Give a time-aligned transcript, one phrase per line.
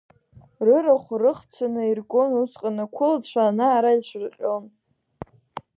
[0.65, 4.65] Рырахә рыхцаны иргон усҟан, ақәылацәа ана-ара ицәырҟьон.